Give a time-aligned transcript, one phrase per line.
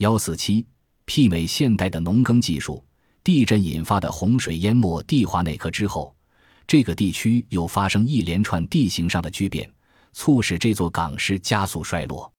[0.00, 0.64] 幺四七，
[1.04, 2.82] 媲美现代的农耕技术。
[3.22, 6.16] 地震引发的洪水淹没蒂华内克之后，
[6.66, 9.70] 这个地区又发生一连串地形上的巨变，
[10.14, 12.32] 促使这座港市加速衰落。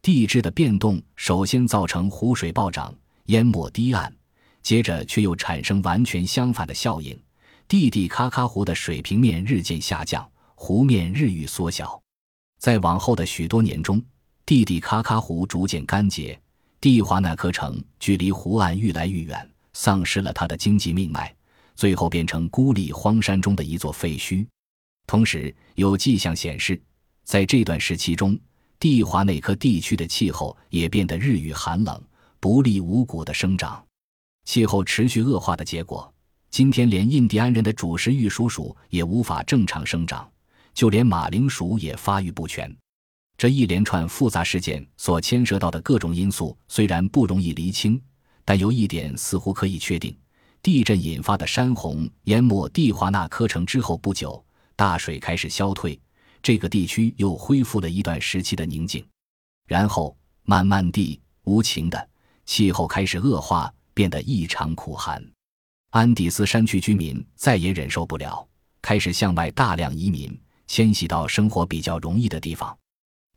[0.00, 4.14] 地质的变动首先造成湖水暴涨，淹没堤岸，
[4.62, 7.20] 接着却又产生完全相反的效应：
[7.66, 10.24] 蒂蒂卡卡湖的水平面日渐下降，
[10.54, 12.00] 湖面日益缩小。
[12.60, 14.00] 在往后的许多年中，
[14.46, 16.40] 蒂蒂卡卡湖逐渐干结。
[16.80, 21.30] 蒂华纳科城距离湖岸愈来愈远，丧失了它的经济命脉，
[21.76, 24.46] 最后变成孤立荒山中的一座废墟。
[25.06, 26.80] 同时，有迹象显示，
[27.22, 28.38] 在这段时期中，
[28.78, 32.02] 蒂华纳科地区的气候也变得日益寒冷，
[32.40, 33.84] 不利五谷的生长。
[34.46, 36.10] 气候持续恶化的结果，
[36.48, 40.26] 今天连印第安人的主食玉蜀黍也无法正常生长，
[40.72, 42.74] 就连马铃薯也发育不全。
[43.40, 47.98] 这一连串复杂事件所牵涉到的各种因素虽然不容易厘清，
[48.44, 50.14] 但有一点似乎可以确定：
[50.60, 54.44] 地震引发的山洪淹没蒂华纳科城之后不久，
[54.76, 55.98] 大水开始消退，
[56.42, 59.02] 这个地区又恢复了一段时期的宁静。
[59.66, 62.08] 然后，慢慢地、无情的，
[62.44, 65.24] 气候开始恶化，变得异常苦寒。
[65.92, 68.46] 安第斯山区居民再也忍受不了，
[68.82, 72.76] 开始向外大量移民，迁徙到生活比较容易的地方。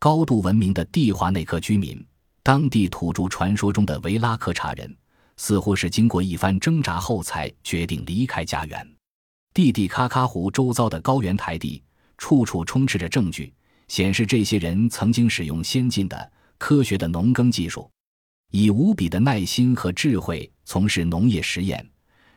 [0.04, 2.06] 高度文明的蒂华内克居民，
[2.44, 4.94] 当地土著传说中的维拉克查人，
[5.38, 8.86] 似乎是经过一番挣扎后才决定离开家园。
[9.54, 11.82] 蒂蒂卡卡湖周遭的高原台地，
[12.18, 13.54] 处处充斥着证据，
[13.88, 17.90] 显示这些人曾经使用先进的科学的农耕技术，
[18.52, 21.90] 以无比的耐心和智慧从事农业实验，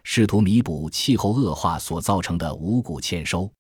[0.04, 3.52] 试图弥补气候恶化所造成的五谷欠收。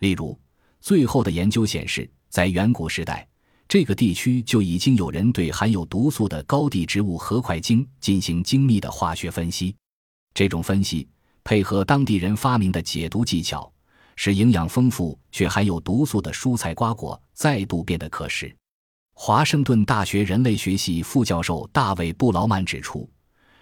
[0.00, 0.36] 例如，
[0.80, 3.24] 最后的研究显示，在远古时代。
[3.74, 9.74] 这个地区就已经有人对含有毒素的高地植物核块茎进行精密的化学分析。
[10.32, 11.08] 这种分析
[11.42, 13.68] 配合当地人发明的解毒技巧，
[14.14, 18.54] 使营养丰富却含有毒素的蔬菜瓜果再度变得可食。
[19.12, 23.10] 华盛顿大学人类学系副教授大卫·布劳曼指出，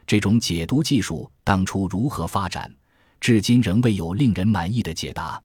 [0.06, 2.70] 这种解毒技术当初如何发展，
[3.18, 5.42] 至今仍未有令人满意的解答。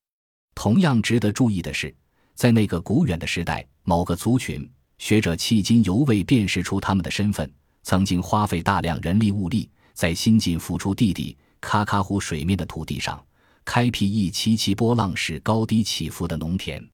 [0.55, 1.95] 同样值得注意的是，
[2.37, 3.67] 在那个古远的时代。
[3.89, 7.49] 某个族群学者迄今犹未辨识出他们的身份，
[7.83, 13.23] 曾经花费大量人力物力，在新近浮出地底卡卡湖水面的土地上，
[13.63, 16.85] 开辟一齐齐波浪式、高低起伏的农田。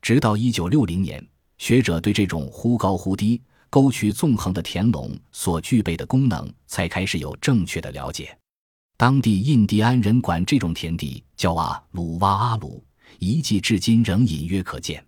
[0.00, 1.22] 直到一九六零年，
[1.58, 8.34] 学者对这种忽高忽低、沟渠纵横的田垄所具备的功能，才开始有正确的了解。
[8.96, 12.82] 当地印第安人管这种田地叫阿鲁哇阿鲁，
[13.18, 15.04] 遗迹至今仍隐约可见。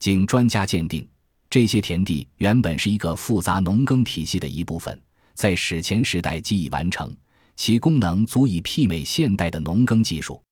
[0.00, 1.08] 经专家鉴定，
[1.48, 5.00] 这些田地原本是一个复杂农耕体系的一部分，
[5.34, 7.14] 在史前时代即已完成，
[7.56, 10.42] 其功能足以媲美现代的农耕技术。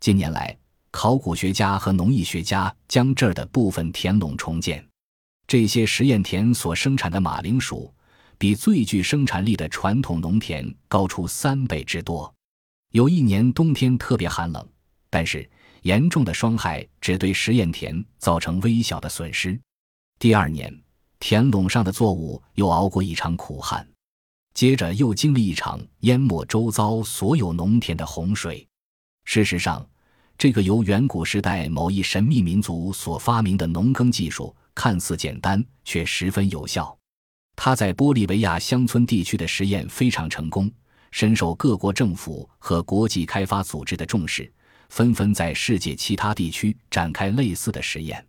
[0.00, 0.56] 近年来，
[0.90, 4.82] 考古学家和农艺学家将这儿的部分田垄重建，
[5.46, 7.92] 这些实验田所生产的马铃薯，
[8.38, 12.32] 比最具生产力的传统农田高出三倍之多。
[12.92, 14.66] 有一年冬天特别寒冷，
[15.10, 15.46] 但是。
[15.84, 19.58] 严重的霜害只对实验田造成微小的损失。
[20.18, 20.74] 第二年，
[21.20, 23.86] 田垄上的作物又熬过一场苦旱，
[24.54, 28.66] 接着又经历一场淹没周遭所有农田的洪水。
[29.26, 29.86] 事实上，
[30.38, 36.96] 这个由远古时代某一神秘民族所发明的农耕技术看似简单，却十分有效。
[37.54, 40.72] 他在玻利维亚乡村地区的实验非常成功，
[41.10, 44.50] 深受各国政府和国际开发组织的重视。
[44.88, 48.26] 纷纷在世界其他地区展开类似的实验。